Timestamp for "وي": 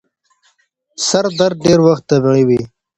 2.47-2.61